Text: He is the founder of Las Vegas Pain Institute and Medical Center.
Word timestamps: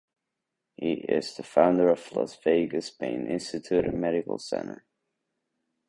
He 0.77 0.93
is 0.93 1.35
the 1.35 1.43
founder 1.43 1.87
of 1.89 2.11
Las 2.13 2.35
Vegas 2.37 2.89
Pain 2.89 3.27
Institute 3.27 3.85
and 3.85 4.01
Medical 4.01 4.39
Center. 4.39 4.83